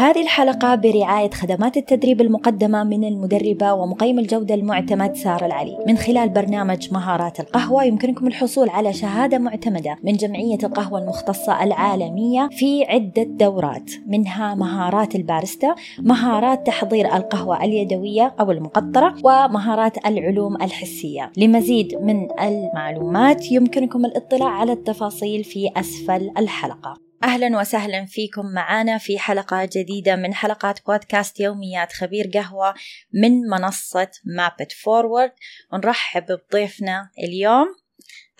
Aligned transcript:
هذه 0.00 0.22
الحلقة 0.22 0.74
برعاية 0.74 1.30
خدمات 1.30 1.76
التدريب 1.76 2.20
المقدمة 2.20 2.84
من 2.84 3.04
المدربة 3.04 3.72
ومقيم 3.72 4.18
الجودة 4.18 4.54
المعتمد 4.54 5.16
سارة 5.16 5.46
العلي. 5.46 5.78
من 5.86 5.96
خلال 5.96 6.28
برنامج 6.28 6.92
مهارات 6.92 7.40
القهوة 7.40 7.84
يمكنكم 7.84 8.26
الحصول 8.26 8.68
على 8.68 8.92
شهادة 8.92 9.38
معتمدة 9.38 9.96
من 10.04 10.12
جمعية 10.12 10.58
القهوة 10.62 10.98
المختصة 10.98 11.62
العالمية 11.62 12.48
في 12.52 12.84
عدة 12.84 13.22
دورات 13.22 13.90
منها 14.06 14.54
مهارات 14.54 15.14
البارستا 15.14 15.74
مهارات 15.98 16.66
تحضير 16.66 17.16
القهوة 17.16 17.64
اليدوية 17.64 18.34
أو 18.40 18.50
المقطرة 18.50 19.14
ومهارات 19.24 20.06
العلوم 20.06 20.56
الحسية. 20.56 21.32
لمزيد 21.36 21.94
من 22.02 22.40
المعلومات 22.40 23.52
يمكنكم 23.52 24.04
الاطلاع 24.04 24.48
على 24.48 24.72
التفاصيل 24.72 25.44
في 25.44 25.70
أسفل 25.76 26.30
الحلقة. 26.38 27.09
أهلا 27.22 27.60
وسهلا 27.60 28.06
فيكم 28.06 28.46
معنا 28.46 28.98
في 28.98 29.18
حلقة 29.18 29.68
جديدة 29.76 30.16
من 30.16 30.34
حلقات 30.34 30.86
بودكاست 30.86 31.40
يوميات 31.40 31.92
خبير 31.92 32.30
قهوة 32.34 32.74
من 33.14 33.40
منصة 33.40 34.10
مابت 34.24 34.72
فورورد 34.72 35.32
ونرحب 35.72 36.26
بضيفنا 36.26 37.10
اليوم. 37.18 37.66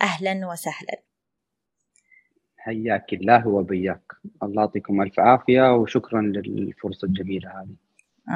أهلا 0.00 0.46
وسهلا. 0.46 1.02
حياك 2.56 3.12
الله 3.12 3.48
وبياك. 3.48 4.12
الله 4.42 4.62
يعطيكم 4.62 5.02
ألف 5.02 5.20
عافية 5.20 5.74
وشكرا 5.74 6.22
للفرصة 6.22 7.06
الجميلة 7.06 7.50
هذه. 7.50 7.76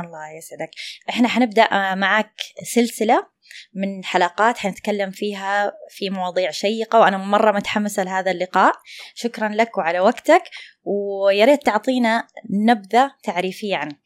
الله 0.04 0.36
يسعدك. 0.36 0.70
إحنا 1.08 1.28
حنبدأ 1.28 1.94
معك 1.94 2.34
سلسلة 2.74 3.33
من 3.74 4.04
حلقات 4.04 4.58
حنتكلم 4.58 5.10
فيها 5.10 5.72
في 5.88 6.10
مواضيع 6.10 6.50
شيقة 6.50 7.00
وأنا 7.00 7.16
مرة 7.16 7.52
متحمسة 7.52 8.04
لهذا 8.04 8.30
اللقاء. 8.30 8.74
شكرا 9.14 9.48
لك 9.48 9.78
وعلى 9.78 10.00
وقتك 10.00 10.42
ويا 10.84 11.44
ريت 11.44 11.62
تعطينا 11.62 12.26
نبذة 12.50 13.12
تعريفية 13.22 13.76
عنك. 13.76 14.02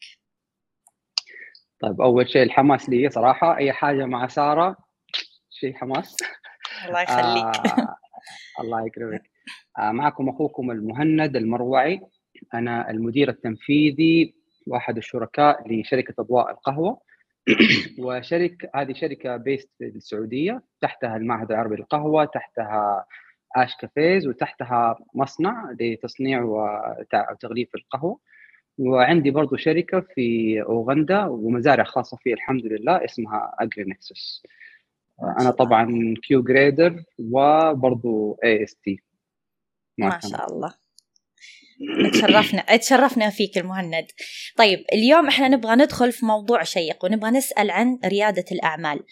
طيب 1.81 2.01
أول 2.01 2.29
شيء 2.29 2.43
الحماس 2.43 2.89
لي 2.89 3.09
صراحة. 3.09 3.57
أي 3.57 3.73
حاجة 3.73 4.05
مع 4.05 4.27
سارة؟ 4.27 4.77
شيء 5.49 5.73
حماس؟ 5.73 6.17
الله 6.87 7.01
يخليك. 7.01 7.45
آه 7.45 7.95
الله 8.59 8.85
يكرمك. 8.85 9.23
آه 9.79 9.91
معكم 9.91 10.29
أخوكم 10.29 10.71
المهند 10.71 11.35
المروعي. 11.35 12.01
أنا 12.53 12.89
المدير 12.89 13.29
التنفيذي 13.29 14.35
واحد 14.67 14.97
الشركاء 14.97 15.67
لشركة 15.67 16.13
أضواء 16.19 16.51
القهوة. 16.51 17.01
وشركة 18.05 18.69
هذه 18.75 18.93
شركة 18.93 19.37
based 19.37 19.69
في 19.77 19.85
السعودية 19.85 20.61
تحتها 20.81 21.17
المعهد 21.17 21.51
العربي 21.51 21.75
للقهوة 21.75 22.25
تحتها 22.25 23.05
آش 23.55 23.75
كافيز 23.81 24.27
وتحتها 24.27 24.99
مصنع 25.13 25.75
لتصنيع 25.79 26.43
وتغليف 26.43 27.75
القهوة. 27.75 28.19
وعندي 28.77 29.31
برضو 29.31 29.55
شركة 29.55 29.99
في 29.99 30.61
أوغندا 30.61 31.25
ومزارع 31.25 31.83
خاصة 31.83 32.17
فيه 32.17 32.33
الحمد 32.33 32.65
لله 32.65 33.05
اسمها 33.05 33.55
Agri 33.59 33.83
Nexus 33.89 34.43
أنا 35.41 35.51
طبعا 35.51 36.13
Q 36.23 36.43
Grader 36.43 37.03
وبرضو 37.19 38.39
AST 38.43 39.01
ما 39.97 40.19
شاء 40.19 40.53
الله. 40.53 40.73
تشرفنا 42.13 42.77
تشرفنا 42.77 43.29
فيك 43.29 43.57
المهند. 43.57 44.05
طيب 44.57 44.85
اليوم 44.93 45.27
إحنا 45.27 45.47
نبغى 45.47 45.75
ندخل 45.75 46.11
في 46.11 46.25
موضوع 46.25 46.63
شيق 46.63 47.05
ونبغى 47.05 47.31
نسأل 47.31 47.71
عن 47.71 47.99
ريادة 48.05 48.45
الأعمال. 48.51 49.03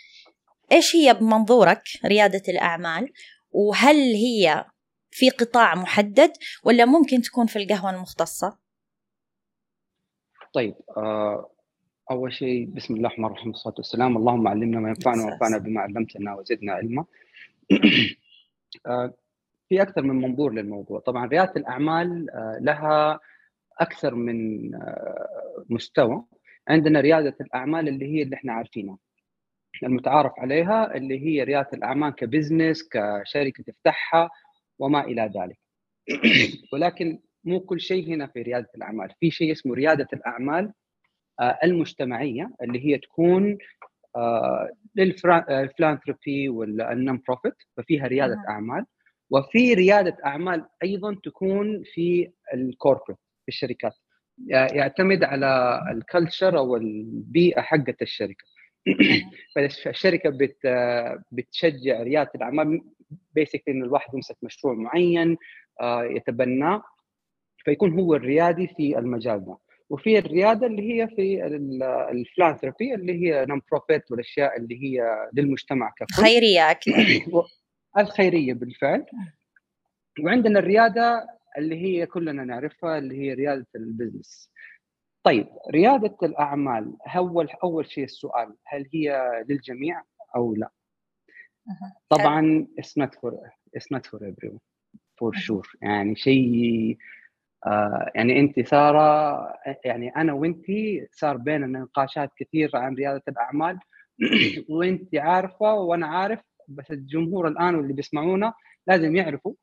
إيش 0.72 0.96
هي 0.96 1.14
بمنظورك 1.14 1.82
ريادة 2.06 2.44
الأعمال؟ 2.50 3.14
وهل 3.52 3.96
هي 3.96 4.66
في 5.12 5.30
قطاع 5.30 5.76
محدد 5.76 6.32
ولا 6.64 6.86
ممكن 6.86 7.22
تكون 7.22 7.46
في 7.46 7.56
القهوة 7.60 7.90
المختصة؟ 7.90 8.58
طيب 10.54 10.76
آه 10.98 11.52
أول 12.12 12.34
شيء 12.34 12.66
بسم 12.66 12.94
الله 12.96 13.08
الرحمن 13.08 13.26
الرحيم 13.26 13.48
والصلاة 13.48 13.76
والسلام. 13.78 14.18
اللهم 14.18 14.48
علمنا 14.48 14.80
ما 14.80 14.90
ينفعنا 14.90 15.26
وانفعنا 15.26 15.58
بما 15.58 15.82
علمتنا 15.82 16.36
وزدنا 16.36 16.74
علما. 16.74 17.06
آه 18.88 19.14
في 19.70 19.82
أكثر 19.82 20.02
من 20.02 20.16
منظور 20.16 20.54
للموضوع. 20.54 21.00
طبعا 21.00 21.26
ريادة 21.28 21.54
الأعمال 21.58 22.26
لها 22.62 23.20
أكثر 23.80 24.16
من 24.16 24.72
مستوى. 25.70 26.24
عندنا 26.68 27.02
ريادة 27.02 27.36
الأعمال 27.42 27.88
اللي 27.88 28.06
هي 28.06 28.22
اللي 28.24 28.36
إحنا 28.36 28.54
عارفينها 28.54 28.98
المتعارف 29.84 30.32
عليها 30.38 30.96
اللي 30.96 31.20
هي 31.26 31.44
ريادة 31.44 31.70
الأعمال 31.74 32.16
كبزنس 32.16 32.90
كشركة 32.90 33.64
تفتحها 33.64 34.30
وما 34.80 35.04
إلى 35.04 35.32
ذلك. 35.36 35.58
ولكن 36.74 37.20
مو 37.44 37.60
كل 37.60 37.82
شيء 37.82 38.08
هنا 38.08 38.28
في 38.28 38.42
ريادة 38.42 38.70
الأعمال. 38.76 39.14
في 39.20 39.32
شيء 39.32 39.52
اسمه 39.52 39.74
ريادة 39.74 40.08
الأعمال 40.14 40.74
المجتمعية 41.64 42.52
اللي 42.62 42.86
هي 42.86 42.98
تكون 42.98 43.58
لل 44.96 45.18
philanthropy 45.18 46.50
وال 46.50 47.22
non-profit 47.28 47.54
ففيها 47.78 48.08
ريادة 48.08 48.44
أعمال. 48.50 48.86
وفي 49.30 49.74
ريادة 49.74 50.18
أعمال 50.26 50.66
أيضا 50.84 51.16
تكون 51.24 51.84
في 51.94 52.32
ال 52.54 52.60
corporate 52.60 53.18
في 53.46 53.48
الشركات. 53.48 53.94
يعتمد 54.48 55.24
على 55.24 55.82
ال 55.92 56.00
culture 56.00 56.58
أو 56.58 56.76
البيئة 56.76 57.62
حقه 57.62 57.96
الشركة. 58.02 58.46
فالشركه 59.56 60.30
بت 60.30 60.58
بتشجع 61.32 62.04
ريادة 62.04 62.32
الأعمال 62.36 62.82
basically 63.36 63.76
إن 63.76 63.84
الواحد 63.84 64.14
يمسك 64.14 64.38
مشروع 64.44 64.74
معين 64.74 65.38
يتبناه 66.16 66.84
فيكون 67.66 68.00
هو 68.00 68.16
الريادي 68.16 68.68
في 68.68 69.00
المجال 69.00 69.46
ده. 69.46 69.58
وفي 69.90 70.18
الريادة 70.18 70.68
اللي 70.68 70.94
هي 70.94 71.08
في 71.08 71.46
ال 72.12 72.18
philanthropy 72.18 72.94
اللي 72.94 73.14
هي 73.14 73.46
non-profit 73.46 74.12
والأشياء 74.12 74.58
اللي 74.58 74.84
هي 74.84 75.28
للمجتمع 75.34 75.94
ككل. 75.98 76.24
خيريه 76.24 76.72
أكيد 76.72 76.96
الخيرية 77.98 78.54
بالفعل. 78.54 79.06
وعندنا 80.24 80.60
الريادة 80.60 81.28
اللي 81.58 81.76
هي 81.76 82.06
كلنا 82.06 82.44
نعرفها 82.44 82.98
اللي 82.98 83.18
هي 83.22 83.34
ريادة 83.34 83.68
ال 83.76 83.83
business. 83.83 84.52
طيب 85.24 85.48
ريادة 85.72 86.18
الأعمال 86.24 86.98
اول 87.16 87.50
أول 87.64 87.92
شيء 87.92 88.04
السؤال 88.04 88.56
هل 88.66 88.86
هي 88.94 89.32
للجميع 89.50 90.04
أو 90.36 90.56
لا؟ 90.56 90.70
طبعا 92.10 92.68
for 93.22 93.32
it's 93.78 93.88
not 93.94 94.06
for 94.08 94.20
everyone 94.20 94.60
for 95.18 95.32
sure. 95.34 95.78
يعني 95.82 96.16
شيء 96.16 96.98
آه 97.66 98.12
يعني 98.16 98.40
أنت 98.40 98.60
سارة 98.60 99.38
يعني 99.86 100.10
أنا 100.16 100.34
وأنت 100.34 100.66
صار 101.12 101.38
بيننا 101.38 101.80
نقاشات 101.80 102.32
كثير 102.38 102.70
عن 102.74 102.96
ريادة 102.96 103.24
الأعمال. 103.28 103.80
وأنت 104.70 105.16
عارفة 105.16 105.74
وأنا 105.74 106.08
عارف 106.08 106.40
بس 106.68 106.92
الجمهور 106.92 107.48
الآن 107.48 107.76
واللي 107.76 107.94
بيسمعونا 107.94 108.54
لازم 108.88 109.16
يعرفوا 109.16 109.54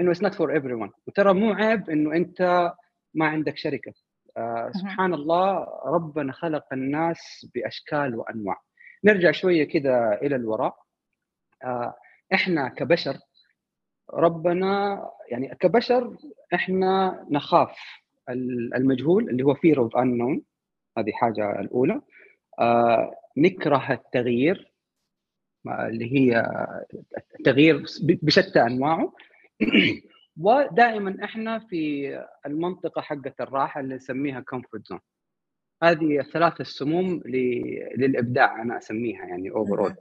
إنه 0.00 0.10
it's 0.10 0.22
not 0.22 0.34
for 0.34 0.54
everyone 0.54 0.90
وترى 1.06 1.34
مو 1.34 1.52
عيب 1.52 1.90
إنه 1.90 2.16
أنت 2.16 2.72
ما 3.14 3.26
عندك 3.26 3.56
شركة. 3.56 3.92
آه 4.36 4.70
سبحان 4.74 5.14
الله 5.14 5.66
ربنا 5.84 6.32
خلق 6.32 6.64
الناس 6.72 7.46
بأشكال 7.54 8.14
وأنواع. 8.16 8.60
نرجع 9.04 9.30
شوية 9.30 9.64
كده 9.64 10.14
إلى 10.14 10.36
الوراء. 10.36 10.76
آه 11.64 11.94
إحنا 12.34 12.68
كبشر 12.68 13.16
ربنا 14.14 15.02
يعني 15.30 15.48
كبشر 15.60 16.16
إحنا 16.54 17.26
نخاف 17.30 17.76
المجهول 18.76 19.30
اللي 19.30 19.42
هو 19.42 19.54
fear 19.54 19.76
of 19.76 19.92
unknown. 19.96 20.40
هذه 20.98 21.12
حاجة 21.12 21.60
الأولى. 21.60 22.00
آه 22.58 23.14
نكره 23.36 23.92
التغيير. 23.92 24.69
اللي 25.68 26.12
هي 26.18 26.46
التغيير 27.38 27.84
بشتى 28.02 28.62
أنواعه. 28.62 29.12
ودائما 30.40 31.24
إحنا 31.24 31.58
في 31.58 32.14
المنطقة 32.46 33.02
حقة 33.02 33.34
الراحة 33.40 33.80
اللي 33.80 33.94
نسميها 33.94 34.40
comfort 34.40 34.86
zone 34.86 35.00
هذه 35.82 36.20
الثلاث 36.20 36.60
السموم 36.60 37.22
للإبداع 37.96 38.62
أنا 38.62 38.78
أسميها 38.78 39.24
يعني 39.26 39.50
overall 39.50 39.94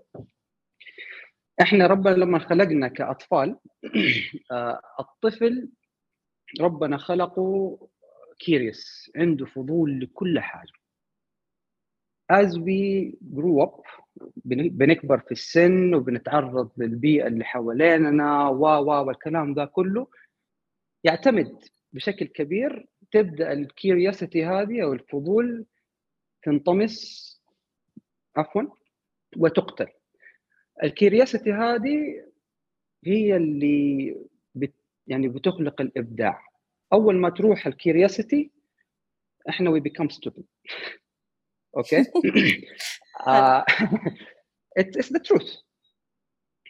إحنا 1.62 1.88
ربنا 1.88 2.14
لما 2.16 2.40
خلقنا 2.40 2.88
كأطفال 2.88 3.58
الطفل 5.00 5.70
ربنا 6.62 6.98
خلقه 6.98 7.78
curious 8.40 9.12
عنده 9.16 9.46
فضول 9.46 10.00
لكل 10.00 10.40
حاجة. 10.40 10.79
As 12.32 12.58
we 12.58 13.14
grew 13.36 13.62
up 13.66 13.82
بنكبر 14.46 15.20
في 15.20 15.32
السن 15.32 15.94
وبنتعرض 15.96 16.72
للبيئة 16.78 17.28
اللي 17.28 17.46
حواليننا 17.46 18.48
و 18.50 18.66
و 18.66 19.06
والكلام 19.08 19.54
ده 19.54 19.66
كله 19.66 20.08
يعتمد 21.04 21.58
بشكل 21.94 22.26
كبير 22.26 22.88
تبدأ 23.12 23.52
ال 23.54 23.63
curiosity 23.63 24.46
هذه 24.46 24.84
أو 24.84 24.94
الفضول 24.94 25.66
تنطمس 26.44 27.26
عفوا 28.36 28.64
وتقتل. 29.38 29.88
ال 30.84 30.91
curiosity 30.91 31.52
هذه 31.54 32.24
هي 33.06 33.36
اللي 33.38 34.16
بت 34.56 34.74
يعني 35.08 35.28
بتخلق 35.28 35.82
الإبداع. 35.82 36.42
أول 36.94 37.16
ما 37.18 37.30
تروح 37.30 37.68
ال 37.68 37.76
curiosity 37.76 38.52
إحنا 39.50 39.70
we 39.70 39.80
become 39.80 40.10
stupid 40.10 40.44
okay? 41.78 42.06
It's 44.78 45.14
the 45.14 45.20
truth 45.20 45.56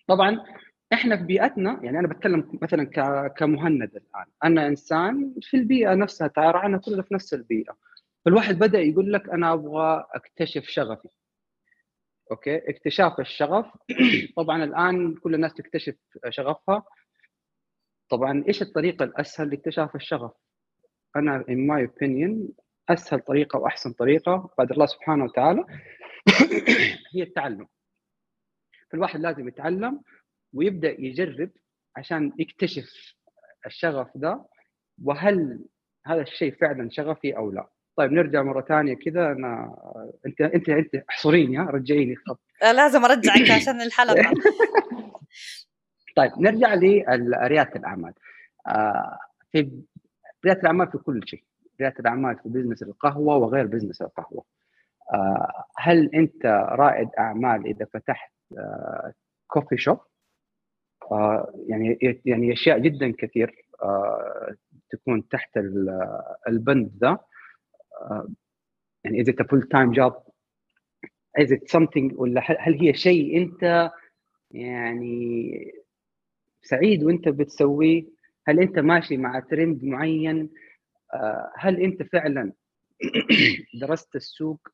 طبعا 0.07 0.46
إحنا 0.94 1.18
في 1.18 1.24
بيئتنا 1.24 1.80
يعني 1.84 2.00
أنا 2.00 2.07
بتكلم 2.07 2.60
مثلا 2.62 2.84
كمهند 3.38 3.96
الآن. 3.96 4.25
أنا 4.44 4.68
إنسان 4.68 5.36
في 5.42 5.57
البيئة 5.57 5.94
نفسها 5.94 6.28
ترى 6.28 6.80
كلنا 6.80 7.01
في 7.01 7.13
نفس 7.13 7.34
البيئة. 7.34 7.78
فالواحد 8.25 8.60
بدأ 8.60 8.80
يقول 8.80 9.13
لك 9.13 9.30
أنا 9.30 9.54
أبغى 9.54 10.06
أكتشف 10.13 10.63
شغفي. 10.63 11.10
أوكي؟ 12.31 12.57
اكتشاف 12.69 13.19
الشغف. 13.19 13.66
طبعا 14.38 14.63
الآن 14.63 15.16
كل 15.16 15.36
الناس 15.36 15.54
تكتشف 15.54 15.95
شغفها. 16.30 16.84
طبعا 18.10 18.44
إيش 18.48 18.62
الطريقة 18.62 19.04
الأسهل 19.04 19.50
لاكتشاف 19.50 19.95
الشغف؟ 19.95 20.31
أنا 21.16 21.44
in 21.44 21.68
my 21.72 21.90
opinion 21.90 22.52
أسهل 22.89 23.19
طريقة 23.19 23.59
وأحسن 23.59 23.94
طريقة 23.94 24.50
بعد 24.57 24.71
الله 24.71 24.86
سبحانه 24.86 25.24
وتعالى 25.24 25.65
هي 27.13 27.24
التعلم. 27.24 27.68
فالواحد 28.91 29.19
لازم 29.19 29.47
يتعلم 29.47 30.01
ويبدأ 30.53 31.01
يجرب 31.01 31.50
عشان 31.95 32.33
يكتشف 32.39 33.15
الشغف 33.65 34.07
ده 34.15 34.45
وهل 35.03 35.65
هذا 36.06 36.21
الشيء 36.21 36.56
فعلا 36.56 36.89
شغفي 36.91 37.38
أو 37.38 37.51
لا. 37.51 37.69
طيب 37.95 38.12
نرجع 38.12 38.44
مرة 38.44 38.62
ثانية 38.62 38.95
كذا. 38.95 39.31
أنا 39.31 39.75
أنت 40.25 40.42
أنت 40.42 40.69
أنت 40.69 40.95
احصريني 41.09 41.57
ها؟ 41.57 41.62
رجعيني 41.63 42.15
خط 42.15 42.42
لازم 42.62 43.06
أرجعك 43.06 43.51
عشان 43.62 43.81
الحلقة. 43.81 44.33
طيب 46.18 46.31
نرجع 46.39 46.74
لريادة 46.74 47.71
الأعمال. 47.75 48.13
آه 48.68 49.19
في 49.51 49.83
ريادة 50.45 50.59
الأعمال 50.62 50.92
في 50.92 50.97
كل 50.97 51.21
شيء. 51.27 51.44
رياده 51.81 51.96
الأعمال 52.00 52.36
في 52.36 52.50
business 52.50 52.83
القهوة 52.84 53.38
وغير 53.38 53.66
business 53.66 54.01
القهوة. 54.02 54.44
آه 55.14 55.64
هل 55.78 56.16
أنت 56.16 56.46
رائد 56.70 57.10
أعمال 57.20 57.66
إذا 57.66 57.86
فتحت 57.94 58.31
آه 58.58 59.14
coffee 59.48 59.77
shop 59.77 60.00
آه 61.12 61.54
يعني 61.68 61.98
يعني 62.26 62.54
أشياء 62.54 62.80
جدا 62.80 63.12
كثير 63.18 63.66
آه 63.84 64.56
تكون 64.90 65.28
تحت 65.28 65.50
البند 66.48 66.92
ذا. 67.02 67.18
آه 68.02 68.28
يعني 69.04 69.24
a 69.24 69.44
full 69.44 69.64
time 69.74 69.94
job 69.94 70.14
is 71.40 71.52
it 71.52 71.70
something 71.78 72.14
ولا 72.20 72.42
هل 72.60 72.74
هي 72.74 72.94
شيء 72.94 73.38
أنت 73.38 73.92
يعني 74.52 75.52
سعيد 76.62 77.04
وأنت 77.04 77.30
بتسويه؟ 77.30 78.04
هل 78.48 78.60
أنت 78.60 78.80
ماشي 78.80 79.18
مع 79.18 79.40
ترند 79.40 79.84
معين؟ 79.84 80.40
آه 80.40 80.50
هل 81.57 81.81
أنت 81.81 82.03
فعلا 82.03 82.53
درست 83.81 84.15
السوق؟ 84.15 84.67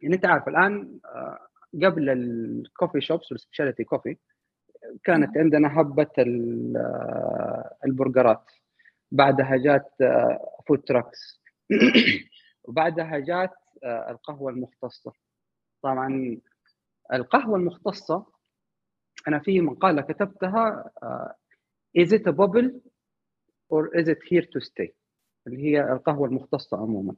يعني 0.00 0.14
أنت 0.14 0.26
عارف 0.26 0.48
الآن 0.48 0.98
آه 1.04 1.38
قبل 1.84 2.10
ال 2.10 2.23
coffee 2.23 3.00
shops 3.00 3.32
وال 3.32 3.42
specialty 3.42 3.84
coffee 3.84 4.16
كانت 5.04 5.38
عندنا 5.38 5.80
هبة 5.80 6.10
البرجرات. 7.84 8.44
بعدها 9.12 9.56
جات 9.56 9.92
food 10.68 10.78
trucks 10.82 11.42
وبعدها 12.64 13.18
جات 13.18 13.54
القهوة 13.84 14.50
المختصة. 14.52 15.12
طبعا 15.82 16.40
القهوة 17.12 17.56
المختصة 17.56 18.26
أنا 19.28 19.38
في 19.38 19.60
مقالة 19.60 20.02
كتبتها 20.02 20.90
is 21.98 22.08
it 22.12 22.22
a 22.26 22.32
bubble 22.32 22.89
or 23.70 23.88
is 23.94 24.08
it 24.08 24.18
here 24.30 24.46
to 24.54 24.60
stay? 24.60 24.90
اللي 25.46 25.62
هي 25.62 25.92
القهوة 25.92 26.28
المختصة 26.28 26.76
عموما. 26.76 27.14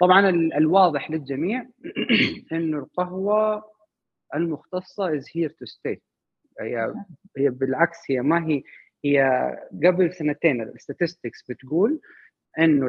طبعا 0.00 0.28
الواضح 0.30 1.10
للجميع 1.10 1.66
انه 2.52 2.78
القهوة 2.78 3.64
المختصة 4.34 5.18
is 5.18 5.22
here 5.22 5.50
to 5.50 5.66
stay. 5.66 5.98
هي 6.60 6.94
هي 7.36 7.50
بالعكس 7.50 7.98
هي 8.10 8.20
ما 8.20 8.46
هي 8.46 8.62
هي 9.04 9.22
قبل 9.84 10.14
سنتين 10.14 10.62
الستاتستكس 10.62 11.44
بتقول 11.50 12.00
إنه 12.58 12.86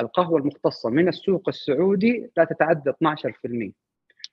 القهوة 0.00 0.38
المختصة 0.38 0.90
من 0.90 1.08
السوق 1.08 1.48
السعودي 1.48 2.30
لا 2.36 2.44
تتعدى 2.44 2.90
12% 2.90 3.72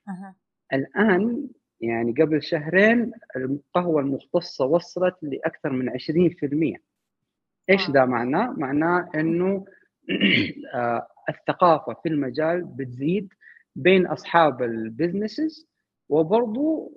أه. 0.08 0.34
الآن 0.72 1.48
يعني 1.80 2.12
قبل 2.12 2.42
شهرين 2.42 3.12
القهوة 3.36 4.00
المختصة 4.00 4.64
وصلت 4.64 5.16
لأكثر 5.22 5.70
من 5.70 5.90
20% 5.90 6.78
إيش 7.70 7.90
ده 7.90 8.04
معناه؟ 8.04 8.54
معناه 8.56 9.08
إنه 9.14 9.64
آه، 10.74 11.06
الثقافة 11.28 11.94
في 12.02 12.08
المجال 12.08 12.64
بتزيد 12.64 13.28
بين 13.76 14.06
أصحاب 14.06 14.62
البزنسز 14.62 15.68
وبرضه 16.08 16.92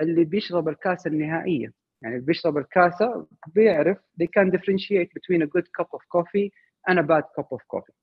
اللي 0.00 0.24
بيشرب 0.24 0.68
الكاسة 0.68 1.08
النهائية. 1.08 1.72
يعني 2.02 2.14
اللي 2.14 2.26
بيشرب 2.26 2.58
الكاسة 2.58 3.26
بيعرف 3.54 3.98
they 3.98 4.26
can 4.26 4.50
differentiate 4.50 5.08
between 5.18 5.42
a 5.42 5.46
good 5.46 5.66
cup 5.78 5.88
of 5.94 6.00
coffee 6.16 6.50
and 6.90 6.98
a 6.98 7.02
bad 7.02 7.24
cup 7.36 7.48
of 7.52 7.60
coffee. 7.74 7.94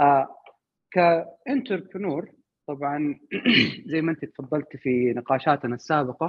uh, 0.00 0.26
ك 0.90 1.01
entrepreneur 1.01 2.30
طبعا 2.66 3.18
زي 3.90 4.00
ما 4.00 4.10
أنت 4.12 4.24
تفضلت 4.24 4.76
في 4.76 5.12
نقاشاتنا 5.16 5.74
السابقة 5.74 6.26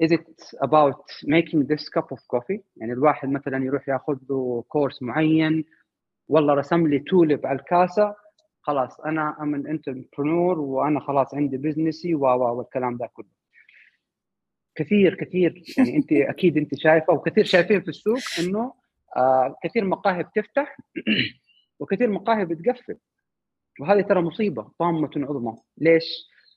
is 0.00 0.10
it 0.12 0.26
about 0.62 1.04
making 1.24 1.66
this 1.66 1.88
cup 1.88 2.12
of 2.12 2.18
coffee? 2.28 2.60
يعني 2.76 2.92
الواحد 2.92 3.28
مثلا 3.28 3.64
يروح 3.64 3.88
ياخذ 3.88 4.16
له 4.30 4.64
course 4.68 5.02
معين 5.02 5.64
والله 6.28 6.54
رسم 6.54 6.86
لي 6.86 6.98
tulip 6.98 7.46
على 7.46 7.58
الكاسة 7.58 8.14
خلاص 8.62 9.00
أنا 9.00 9.36
I'm 9.42 9.54
entrepreneur 9.54 10.60
وأنا 10.60 11.00
خلاص 11.00 11.34
عندي 11.34 11.56
business 11.56 12.08
ي 12.08 12.14
و 12.14 12.20
والكلام 12.20 12.96
ده 12.96 13.06
كله. 13.12 13.42
كثير 14.74 15.14
كثير 15.14 15.62
يعني 15.78 15.96
أنت 15.96 16.12
أكيد 16.32 16.56
أنت 16.56 16.74
شايفة 16.74 17.12
وكثير 17.12 17.44
شايفين 17.44 17.80
في 17.82 17.88
السوق 17.88 18.18
إنه 18.40 18.72
آه 19.16 19.56
كثير 19.64 19.84
مقاهي 19.84 20.22
بتفتح 20.22 20.76
وكثير 21.80 22.10
مقاهي 22.10 22.44
بتقفل. 22.44 22.96
وهذه 23.80 24.00
ترى 24.00 24.22
مصيبة 24.22 24.70
طامة 24.78 25.10
عظمى. 25.16 25.56
ليش؟ 25.78 26.04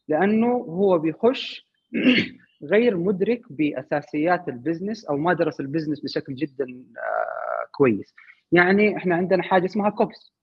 لأنه 0.08 0.48
هو 0.48 0.98
بيخش 1.00 1.68
غير 2.66 2.98
مدرك 2.98 3.42
بأساسيات 3.50 4.48
ال 4.50 4.56
business 4.56 5.06
أو 5.06 5.18
ما 5.18 5.34
درس 5.34 5.60
ال 5.60 5.64
business 5.64 6.00
بشكل 6.04 6.36
جدا 6.36 6.66
آه 6.98 7.68
كويس. 7.72 8.16
يعني 8.52 8.98
إحنا 8.98 9.16
عندنا 9.16 9.44
حاجة 9.44 9.66
اسمها 9.66 9.90
COGS 9.90 10.34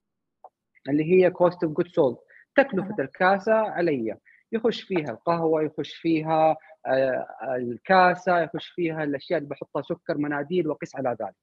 اللي 0.88 1.04
هي 1.04 1.30
cost 1.30 1.64
of 1.64 1.72
goods 1.72 1.86
sold 1.88 2.16
تكلفة 2.56 2.96
الكاسة 3.00 3.54
علي. 3.54 4.16
يخش 4.52 4.82
فيها 4.82 5.10
القهوة 5.10 5.62
يخش 5.62 5.94
فيها 5.94 6.56
آه، 6.86 7.26
الكاسة 7.56 8.40
يخش 8.40 8.68
فيها 8.68 9.04
الأشياء 9.04 9.38
اللي 9.38 9.48
بحطها 9.50 9.82
سكر 9.82 10.18
مناديل 10.18 10.68
وقس 10.68 10.96
على 10.96 11.16
ذلك. 11.20 11.34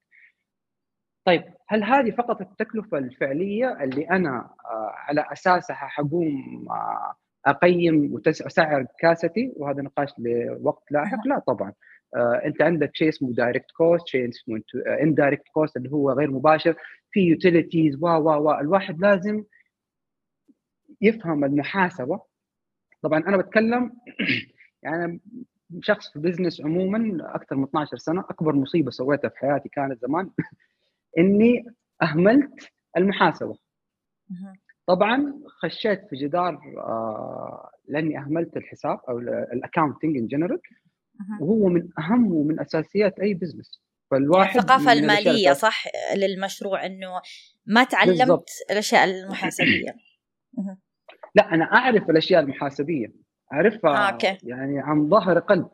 طيب 1.25 1.43
هل 1.67 1.83
هذه 1.83 2.11
فقط 2.11 2.41
التكلفة 2.41 2.97
الفعلية 2.97 3.83
اللي 3.83 4.09
أنا 4.09 4.37
آه، 4.65 4.91
على 4.95 5.25
أساسها 5.31 5.75
حقوم 5.75 6.65
أقيم 7.45 8.13
واسعر 8.13 8.85
كاستي 8.99 9.53
وهذا 9.55 9.81
نقاش 9.81 10.09
لوقت 10.19 10.91
لاحق؟ 10.91 11.27
لا 11.27 11.39
طبعا. 11.39 11.73
أنت 12.45 12.61
عندك 12.61 12.91
شيء 12.95 13.09
اسمه 13.09 13.33
direct 13.33 13.71
cost 13.71 14.07
شيء 14.07 14.29
اسمه 14.29 14.61
indirect 15.01 15.43
cost 15.53 15.77
اللي 15.77 15.91
هو 15.91 16.11
غير 16.11 16.31
مباشر. 16.31 16.75
في 17.11 17.19
utilities 17.19 17.95
و 17.95 18.07
و 18.07 18.29
و 18.43 18.59
الواحد 18.59 19.01
لازم 19.01 19.43
يفهم 21.01 21.43
المحاسبة. 21.43 22.21
طبعا 23.01 23.19
أنا 23.19 23.37
بتكلم 23.37 23.91
يعني 24.83 25.19
شخص 25.81 26.13
في 26.13 26.19
business 26.19 26.61
عموما 26.61 27.17
أكثر 27.35 27.55
من 27.55 27.63
12 27.63 27.97
سنة 27.97 28.21
أكبر 28.21 28.55
مصيبة 28.55 28.91
سويتها 28.91 29.29
في 29.29 29.37
حياتي 29.37 29.69
كانت 29.69 30.01
زمان 30.01 30.29
إني 31.17 31.65
أهملت 32.01 32.69
المحاسبة. 32.97 33.57
طبعا 34.89 35.41
خشيت 35.61 36.01
في 36.09 36.15
جدار 36.15 36.53
آه 36.77 37.71
لأني 37.87 38.17
أهملت 38.17 38.57
الحساب 38.57 38.99
أو 39.09 39.19
ال 39.53 39.59
accounting 39.59 40.17
in 40.17 40.27
general 40.27 40.59
وهو 41.41 41.67
من 41.67 41.89
أهم 41.99 42.33
ومن 42.33 42.59
أساسيات 42.59 43.19
أي 43.19 43.33
business 43.33 43.81
فالواحد 44.11 44.57
الثقافة 44.57 44.93
المالية 44.93 45.53
صح؟ 45.53 45.83
للمشروع 46.15 46.85
إنه 46.85 47.21
ما 47.65 47.83
تعلمت 47.83 48.19
بالزبط. 48.19 48.49
الأشياء 48.71 49.03
المحاسبية. 49.03 49.95
لا 51.35 51.53
أنا 51.53 51.65
أعرف 51.65 52.09
الأشياء 52.09 52.41
المحاسبية. 52.41 53.13
أعرفها 53.53 54.07
آه، 54.07 54.11
okay. 54.11 54.37
يعني 54.43 54.79
عن 54.79 55.09
ظهر 55.09 55.39
قلب. 55.39 55.69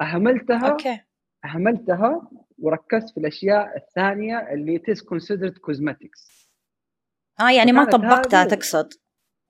أهملتها 0.00 0.70
okay. 0.70 1.00
أهملتها 1.44 2.30
وركزت 2.58 3.14
في 3.14 3.20
الأشياء 3.20 3.76
الثانية 3.76 4.52
اللي 4.52 4.78
it 4.78 4.90
is 4.90 5.02
considered 5.02 5.58
cosmetics 5.58 6.41
آه 7.48 7.50
يعني 7.50 7.72
ما 7.72 7.84
طبقتها 7.84 8.44
تقصد. 8.44 8.88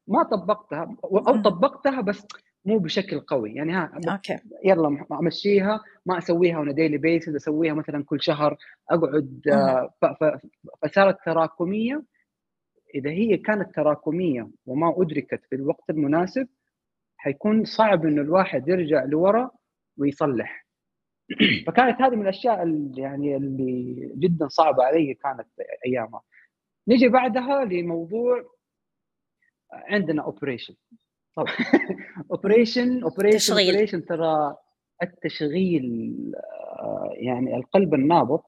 ما 0.09 0.23
طبقتها 0.23 0.97
أو 1.05 1.43
طبقتها 1.43 2.01
بس 2.01 2.27
مو 2.65 2.79
بشكل 2.79 3.21
قوي. 3.21 3.55
يعني 3.55 3.73
ها 3.73 4.01
okay. 4.09 4.39
يلا 4.65 5.07
أمشيها 5.13 5.81
ما 6.07 6.19
أسويها 6.19 6.57
on 6.57 6.75
daily 6.75 6.99
basis 6.99 7.35
أسويها 7.35 7.75
مثلا 7.75 8.05
كل 8.05 8.23
شهر 8.23 8.57
أقعد 8.91 9.43
آه، 9.53 9.95
فصارت 10.83 11.19
تراكمية. 11.25 12.03
إذا 12.95 13.11
هي 13.11 13.37
كانت 13.37 13.75
تراكمية 13.75 14.51
وما 14.67 14.95
أدركت 14.99 15.41
في 15.51 15.55
الوقت 15.55 15.91
المناسب 15.91 16.49
حيكون 17.17 17.65
صعب 17.65 18.07
انه 18.07 18.23
الواحد 18.23 18.69
يرجع 18.69 19.05
لورا 19.05 19.51
ويصلح. 19.99 20.67
فكانت 21.67 22.03
هذه 22.03 22.17
من 22.17 22.23
الأشياء 22.23 22.63
اللي 22.63 23.03
يعني 23.03 23.37
اللي 23.37 24.13
جدا 24.17 24.49
صعبة 24.49 24.85
علي 24.85 25.15
كانت 25.15 25.49
أيامها. 25.87 26.21
نجي 26.89 27.09
بعدها 27.09 27.65
لموضوع 27.65 28.45
عندنا 29.73 30.23
operation 30.23 30.75
طبعا. 31.37 31.55
operation 32.31 33.03
operation 33.03 33.59
operation 33.59 34.05
ترى 34.05 34.57
التشغيل 35.03 36.33
آه، 36.79 37.11
يعني 37.17 37.57
القلب 37.57 37.95
النابض 37.95 38.41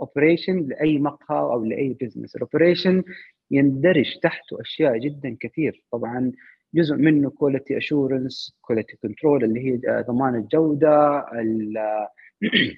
operation 0.00 0.58
آه، 0.58 0.62
لأي 0.62 0.98
مقهى 0.98 1.38
أو 1.38 1.64
لأي 1.64 1.96
business 2.00 2.36
ال 2.36 2.43
operation 2.43 3.02
يندرج 3.50 4.18
تحته 4.22 4.60
أشياء 4.60 4.98
جدا 4.98 5.36
كثير. 5.40 5.84
طبعا 5.92 6.32
جزء 6.74 6.94
منه 6.94 7.30
quality 7.30 7.76
assurance 7.78 8.58
quality 8.60 8.96
control 8.96 9.44
اللي 9.44 9.60
هي 9.60 10.02
ضمان 10.08 10.34
الجودة 10.34 11.26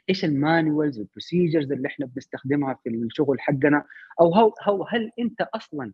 إيش 0.09 0.25
ال 0.25 0.34
manuals 0.34 0.99
وال 0.99 1.11
procedures 1.11 1.73
اللي 1.73 1.89
إحنا 1.89 2.07
بنستخدمها 2.07 2.75
في 2.85 2.91
الشغل 2.91 3.41
حقنا؟ 3.41 3.85
أو 4.21 4.35
هو 4.63 4.85
هل 4.89 5.11
أنت 5.19 5.41
أصلا 5.41 5.93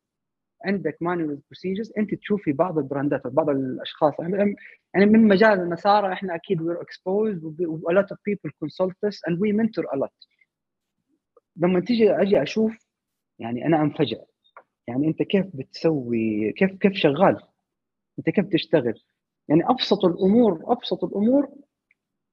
عندك 0.64 0.96
manual 1.00 1.38
procedures 1.50 1.92
أنت 1.98 2.14
تشوفي 2.14 2.52
بعض 2.52 2.78
البراندات 2.78 3.26
بعض 3.26 3.48
الأشخاص. 3.48 4.14
يعني 4.94 5.06
من 5.06 5.28
مجال 5.28 5.60
المسار 5.60 6.12
إحنا 6.12 6.34
أكيد 6.34 6.62
we're 6.62 6.82
exposed 6.82 7.31
to 7.31 7.44
a 7.44 7.90
lot 7.92 8.06
of 8.06 8.16
people 8.28 8.50
consult 8.64 8.94
and 9.28 9.38
we 9.38 9.52
mentor 9.52 9.84
a 9.94 9.98
lot. 9.98 10.28
لما 11.56 11.80
تيجي 11.80 12.10
أجي 12.12 12.42
أشوف 12.42 12.72
يعني 13.38 13.66
أنا 13.66 13.82
انفجع 13.82 14.18
يعني 14.88 15.08
أنت 15.08 15.22
كيف 15.22 15.46
بتسوي؟ 15.54 16.52
كيف 16.52 16.70
كيف 16.72 16.92
شغال؟ 16.92 17.40
أنت 18.18 18.30
كيف 18.30 18.46
تشتغل؟ 18.46 19.02
يعني 19.48 19.62
أبسط 19.64 20.04
الأمور 20.04 20.72
أبسط 20.72 21.04
الأمور 21.04 21.48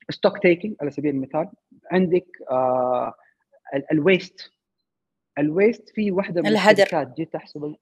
stock 0.09 0.37
taking 0.37 0.75
على 0.81 0.91
سبيل 0.91 1.15
المثال 1.15 1.49
عندك 1.91 2.27
آه 2.51 3.13
ال 3.91 4.00
waste. 4.00 4.51
ال 5.37 5.46
waste 5.46 5.89
في 5.89 6.11
واحدة 6.11 6.41
من 6.41 6.47
الهدر. 6.47 7.13
جيت 7.17 7.35
أحسب 7.35 7.75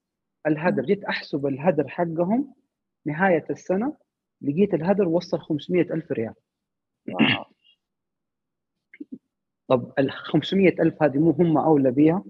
الهدر. 0.46 0.82
جيت 0.82 1.04
أحسب 1.04 1.46
الهدر 1.46 1.88
حقهم 1.88 2.54
نهاية 3.06 3.44
السنة 3.50 3.96
لقيت 4.42 4.74
الهدر 4.74 5.08
وصل 5.08 5.38
500 5.38 5.80
ألف 5.80 6.12
ريال. 6.12 6.34
طب 9.68 9.92
ال 9.98 10.10
500 10.10 10.68
ألف 10.68 11.02
هذه 11.02 11.18
مو 11.18 11.30
هم 11.30 11.58
أولى 11.58 11.90
بها 11.90 12.24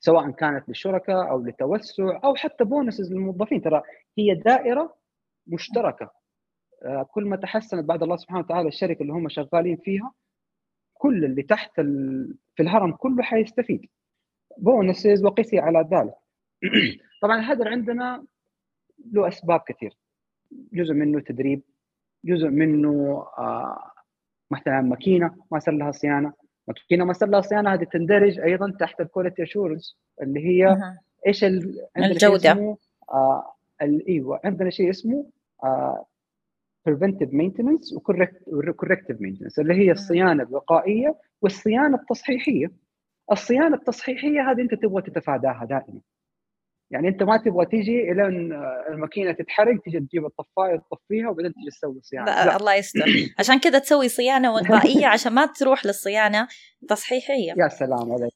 سواء 0.00 0.30
كانت 0.30 0.68
للشركاء 0.68 1.30
أو 1.30 1.42
لتوسع 1.42 2.20
أو 2.24 2.34
حتى 2.34 2.64
بونسز 2.64 3.12
للموظفين. 3.12 3.62
ترى 3.62 3.82
هي 4.18 4.34
دائرة 4.34 4.96
مشتركة. 5.46 6.17
كل 7.10 7.24
ما 7.24 7.36
تحسنت 7.36 7.84
بعد 7.84 8.02
الله 8.02 8.16
سبحانه 8.16 8.40
وتعالى 8.40 8.68
الشركة 8.68 9.02
اللي 9.02 9.12
هم 9.12 9.28
شغالين 9.28 9.76
فيها 9.76 10.12
كل 10.94 11.24
اللي 11.24 11.42
تحت 11.42 11.80
في 12.54 12.60
الهرم 12.60 12.92
كله 12.92 13.22
حيستفيد. 13.22 13.86
ب 14.58 14.67
ounces 14.67 15.24
وقسي 15.24 15.58
على 15.58 15.88
ذلك. 15.92 16.14
طبعا 17.22 17.38
الهدر 17.38 17.68
عندنا 17.68 18.24
له 19.12 19.28
أسباب 19.28 19.60
كثير. 19.60 19.96
جزء 20.72 20.94
منه 20.94 21.20
تدريب 21.20 21.62
جزء 22.24 22.48
منه 22.48 23.26
آه 23.38 23.90
مثلا 24.50 24.80
ماكينة 24.80 25.34
ما 25.52 25.58
صار 25.58 25.74
لها 25.74 25.90
صيانة. 25.90 26.32
ماكينة 26.68 27.04
ما 27.04 27.12
صار 27.12 27.28
لها 27.28 27.40
صيانة 27.40 27.74
هذه 27.74 27.84
تندرج 27.84 28.40
أيضا 28.40 28.76
تحت 28.80 29.00
ال 29.00 29.05
quality 29.05 29.42
assurance 29.42 29.96
اللي 30.22 30.40
هي 30.40 30.78
إيش 31.26 31.44
الجوده 31.44 32.18
شيء 32.18 32.36
اسمه 32.36 32.76
آه 33.10 33.54
إيوه 33.82 34.40
عندنا 34.44 34.70
شيء 34.70 34.90
اسمه 34.90 35.26
آه 35.64 36.06
preventive 36.88 37.30
maintenance 37.32 37.96
و 37.96 38.07
corrective 38.07 39.16
maintenance 39.16 39.58
اللي 39.58 39.74
هي 39.74 39.92
الصيانة 39.92 40.42
الوقائية 40.42 41.14
والصيانة 41.42 41.96
التصحيحية. 41.96 42.72
الصيانة 43.32 43.76
التصحيحية 43.76 44.50
هذه 44.50 44.60
أنت 44.60 44.74
تبغى 44.74 45.02
تتفاداها 45.02 45.66
دائما. 45.70 46.00
يعني 46.90 47.08
أنت 47.08 47.22
ما 47.22 47.36
تبغى 47.36 47.66
تيجي 47.66 48.12
إلى 48.12 48.26
الماكينة 48.90 49.32
تتحرق 49.32 49.82
تيجي 49.84 50.00
تجيب 50.00 50.26
الطفاية 50.26 50.82
تطفيها 50.90 51.28
وبعدين 51.28 51.52
تجي 51.52 51.70
تسوي 51.70 52.00
صيانة. 52.02 52.26
لا, 52.26 52.46
لا. 52.46 52.56
الله 52.56 52.74
يستر. 52.74 53.04
عشان 53.38 53.58
كذا 53.58 53.78
تسوي 53.78 54.08
صيانة 54.08 54.52
وقائية 54.52 55.06
عشان 55.14 55.32
ما 55.32 55.46
تروح 55.46 55.86
للصيانة 55.86 56.48
تصحيحيه 56.88 57.54
يا 57.56 57.68
سلام 57.68 58.12
عليك. 58.12 58.32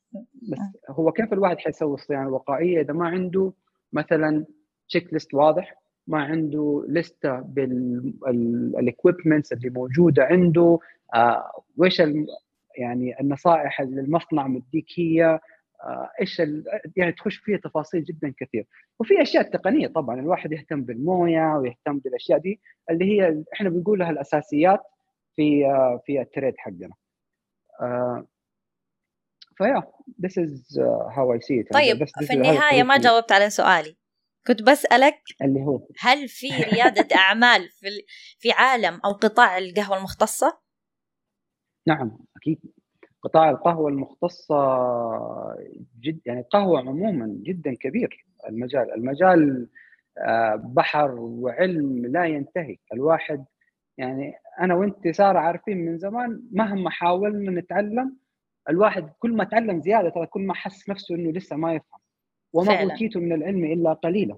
بس 0.51 0.59
هو 0.91 1.13
كيف 1.13 1.33
الواحد 1.33 1.59
حيسوي 1.59 1.95
الصيانة 1.95 2.29
الوقائية 2.29 2.81
إذا 2.81 2.93
ما 2.93 3.09
عنده 3.09 3.53
مثلا 3.93 4.45
checklist 4.89 5.35
واضح؟ 5.35 5.82
ما 6.07 6.23
عنده 6.23 6.85
لستة 6.89 7.41
بال 7.41 7.76
equipments 7.76 9.53
اللي 9.53 9.71
موجودة 9.71 10.25
عنده. 10.25 10.79
آه 11.15 11.63
وش 11.77 12.03
يعني 12.79 13.21
النصائح 13.21 13.81
اللي 13.81 14.01
المصنع 14.01 14.47
مديك 14.47 14.87
هي 14.97 15.41
آه، 15.85 16.11
إيش 16.21 16.43
يعني 16.97 17.13
تخش 17.13 17.37
فيها 17.37 17.59
تفاصيل 17.59 18.05
جدا 18.05 18.35
كثير. 18.39 18.67
وفي 19.01 19.23
أشياء 19.23 19.43
تقنية 19.43 19.89
طبعا 19.89 20.21
الواحد 20.21 20.53
يهتم 20.53 20.83
بالموية 20.83 21.57
ويهتم 21.57 21.99
بالأشياء 21.99 22.39
دي 22.39 22.61
اللي 22.91 23.05
هي 23.05 23.45
إحنا 23.53 23.71
بنقول 23.71 23.99
لها 23.99 24.11
الأساسيات 24.11 24.81
في 25.37 25.67
آه، 25.67 26.03
في 26.07 26.21
التريد 26.21 26.55
حقنا. 26.59 26.91
آه، 27.81 28.27
فيا 29.57 29.83
this 30.27 30.33
is 30.45 30.79
how 31.15 31.33
I 31.37 31.39
see 31.39 31.59
it. 31.63 31.69
طيب 31.73 32.05
في 32.05 32.33
النهاية 32.33 32.83
ما 32.83 32.99
جاوبت 32.99 33.33
على 33.33 33.51
سؤالي. 33.51 33.97
كنت 34.47 34.63
بسألك 34.63 35.21
اللي 35.43 35.61
هو 35.61 35.81
هل 36.01 36.29
في 36.29 36.49
ريادة 36.49 37.17
أعمال 37.17 37.69
في 37.69 37.87
في 38.39 38.53
عالم 38.53 39.01
أو 39.05 39.13
قطاع 39.13 39.59
القهوة 39.59 39.97
المختصة؟ 39.99 40.59
نعم 41.87 42.19
أكيد. 42.37 42.59
قطاع 43.23 43.51
القهوة 43.51 43.89
المختصة 43.91 44.57
جد 46.01 46.21
يعني 46.27 46.41
القهوة 46.41 46.79
عموما 46.81 47.37
جدا 47.43 47.75
كبير 47.81 48.27
المجال 48.49 48.95
المجال 48.95 49.69
آه، 50.19 50.55
بحر 50.65 51.11
وعلم 51.21 52.07
لا 52.07 52.25
ينتهي. 52.25 52.77
الواحد 52.93 53.45
يعني 53.99 54.35
أنا 54.61 54.75
وأنت 54.75 55.09
سارة 55.09 55.39
عارفين 55.39 55.79
من 55.79 55.99
زمان 55.99 56.43
مهما 56.53 56.91
حاولنا 56.91 57.61
نتعلم 57.61 58.17
الواحد 58.71 59.11
كل 59.19 59.33
ما 59.37 59.45
تعلم 59.45 59.81
زيادة 59.81 60.09
ترى 60.11 60.27
كل 60.27 60.41
ما 60.43 60.55
حس 60.55 60.89
نفسه 60.89 61.15
إنه 61.15 61.33
لسه 61.33 61.57
ما 61.57 61.75
يفهم. 61.75 62.02
وما 62.53 62.83
أوتيته 62.83 63.21
من 63.21 63.33
العلم 63.33 63.65
إلا 63.65 63.93
قليلا. 63.93 64.37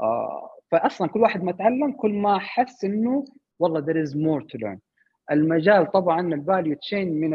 آه 0.00 0.50
فأصلا 0.70 1.08
كل 1.08 1.20
واحد 1.20 1.42
ما 1.44 1.52
تعلم 1.52 1.92
كل 1.92 2.10
ما 2.10 2.38
حس 2.38 2.84
إنه 2.84 3.24
والله 3.58 3.80
there 3.80 4.06
is 4.06 4.14
more 4.14 4.42
to 4.52 4.58
learn. 4.58 4.78
المجال 5.30 5.92
طبعا 5.92 6.34
الفاليو 6.34 6.76
تشين 6.76 7.20
من 7.20 7.34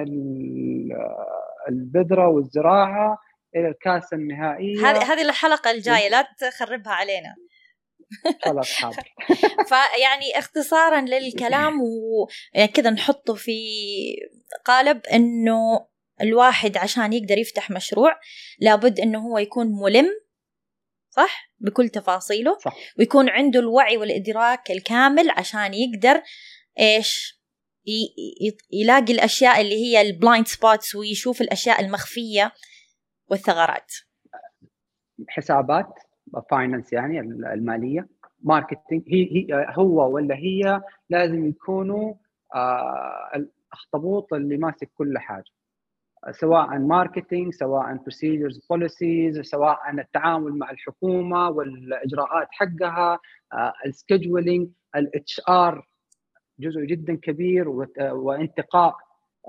البذرة 1.69 2.27
والزراعة 2.27 3.17
إلى 3.55 3.67
الكاسه 3.67 4.17
النهائية. 4.17 4.77
هذه 4.77 5.13
هذه 5.13 5.21
الحلقة 5.21 5.71
الجاية 5.71 6.09
لا 6.09 6.27
تخربها 6.49 6.93
علينا. 6.93 7.35
خلاص 8.43 8.73
حاضر. 8.81 9.13
فيعني 9.67 10.39
اختصارا 10.39 11.01
للكلام 11.01 11.73
وكذا 11.81 12.89
نحطه 12.89 13.33
في 13.33 13.59
قالب 14.65 15.01
إنه 15.13 15.85
الواحد 16.21 16.77
عشان 16.77 17.13
يقدر 17.13 17.37
يفتح 17.37 17.71
مشروع 17.71 18.19
لابد 18.59 18.99
إنه 18.99 19.19
هو 19.19 19.37
يكون 19.37 19.67
ملم 19.67 20.07
صح؟ 21.09 21.51
بكل 21.59 21.89
تفاصيله. 21.89 22.57
صح. 22.57 22.75
ويكون 22.99 23.29
عنده 23.29 23.59
الوعي 23.59 23.97
والإدراك 23.97 24.71
الكامل 24.71 25.29
عشان 25.29 25.73
يقدر 25.73 26.21
إيش؟ 26.79 27.35
يلاقي 28.71 29.13
الأشياء 29.13 29.61
اللي 29.61 29.75
هي 29.75 30.01
ال 30.01 30.09
blind 30.09 30.47
spots 30.47 30.95
ويشوف 30.95 31.41
الأشياء 31.41 31.85
المخفية 31.85 32.51
والثغرات. 33.27 33.93
حسابات 35.27 35.93
finance 36.51 36.93
يعني 36.93 37.19
المالية 37.53 38.07
marketing 38.39 39.03
هي, 39.07 39.23
هي 39.31 39.65
هو 39.69 40.13
ولا 40.15 40.35
هي 40.35 40.81
لازم 41.09 41.49
يكونوا 41.49 42.13
آه 42.55 43.31
الاخطبوط 43.35 44.33
اللي 44.33 44.57
ماسك 44.57 44.91
كل 44.97 45.17
حاجة. 45.17 45.51
سواء 46.31 46.79
marketing 46.79 47.53
سواء 47.53 47.95
procedures 47.95 48.65
policies 48.69 49.39
سواء 49.39 49.79
التعامل 49.99 50.57
مع 50.57 50.71
الحكومة 50.71 51.49
والإجراءات 51.49 52.47
حقها 52.51 53.19
آه 53.53 53.73
ال 53.85 53.93
scheduling 53.93 54.69
ال 54.95 55.41
HR 55.49 55.87
جزء 56.59 56.81
جدا 56.81 57.15
كبير 57.15 57.69
وانتقاء 57.99 58.95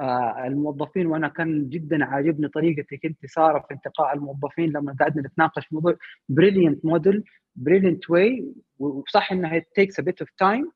آه، 0.00 0.47
الموظفين. 0.47 1.06
وأنا 1.06 1.28
كان 1.28 1.68
جدا 1.68 2.04
عاجبني 2.04 2.49
طريقتك 2.49 3.04
أنت 3.04 3.26
سارة 3.26 3.59
في 3.59 3.75
انتقاء 3.75 4.14
الموظفين 4.14 4.73
لما 4.73 4.97
قعدنا 5.00 5.23
نتناقش 5.28 5.73
موضوع 5.73 5.97
brilliant 6.29 6.85
model 6.85 7.25
brilliant 7.57 8.11
way 8.11 8.53
وصح 8.78 9.33
إنها 9.33 9.61
takes 9.61 10.02
a 10.02 10.04
bit 10.04 10.25
of 10.25 10.28
time 10.45 10.71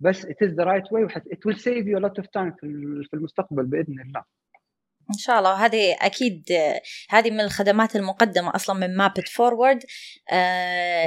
بس 0.00 0.26
it's 0.26 0.50
the 0.50 0.64
right 0.64 0.86
way 0.92 1.14
it 1.32 1.38
will 1.46 1.58
save 1.58 1.86
you 1.86 1.96
a 1.98 2.00
lot 2.00 2.22
of 2.22 2.26
time 2.26 2.54
في 2.60 3.14
المستقبل 3.14 3.66
بإذن 3.66 4.00
الله. 4.00 4.22
إن 5.10 5.18
شاء 5.18 5.38
الله. 5.38 5.50
وهذه 5.50 5.96
أكيد 6.00 6.44
هذه 7.10 7.30
من 7.30 7.40
الخدمات 7.40 7.96
المقدمة 7.96 8.54
أصلا 8.54 8.76
من 8.86 8.96
Map 8.96 9.15
It 9.15 9.28
Forward 9.28 9.82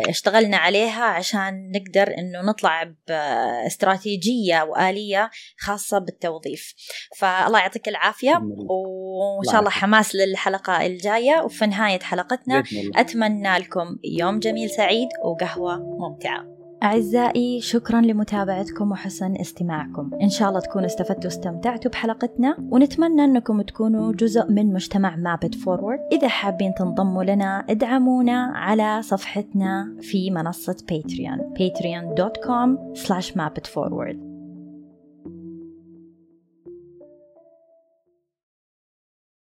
اشتغلنا 0.09 0.57
عليها 0.57 1.03
عشان 1.03 1.71
نقدر 1.71 2.17
إنه 2.17 2.41
نطلع 2.41 2.93
باستراتيجية 3.07 4.63
وآلية 4.63 5.29
خاصة 5.57 5.99
بالتوظيف. 5.99 6.73
فالله 7.17 7.59
يعطيك 7.59 7.87
العافية 7.87 8.41
وإن 8.69 9.51
شاء 9.51 9.59
الله 9.59 9.69
حماس 9.69 10.15
للحلقة 10.15 10.85
الجاية. 10.85 11.41
وفي 11.41 11.65
نهاية 11.65 11.99
حلقتنا 11.99 12.63
أتمنى 12.95 13.57
لكم 13.57 13.97
يوم 14.03 14.39
جميل 14.39 14.69
سعيد 14.69 15.09
وقهوة 15.23 15.77
ممتعة. 15.77 16.58
أعزائي 16.83 17.62
شكرا 17.62 18.01
لمتابعتكم 18.01 18.91
وحسن 18.91 19.36
استماعكم. 19.36 20.12
إن 20.21 20.29
شاء 20.29 20.50
الله 20.50 20.59
تكونوا 20.59 20.88
استفدتوا 20.88 21.24
واستمتعتوا 21.24 21.91
بحلقتنا 21.91 22.57
ونتمنى 22.71 23.24
أنكم 23.24 23.62
تكونوا 23.62 24.13
جزء 24.13 24.51
من 24.51 24.74
مجتمع 24.74 25.15
Map 25.15 25.39
It 25.39 25.55
Forward 25.55 25.99
إذا 26.12 26.27
حابين 26.27 26.74
تنضموا 26.74 27.24
لنا 27.24 27.65
ادعمونا 27.69 28.51
على 28.55 29.01
صفحتنا 29.01 29.95
في 30.01 30.31
منصة 30.31 30.75
Patreon 30.89 31.38
patreon.com 31.38 32.95
slash 32.95 33.36
mapitforward 33.36 34.28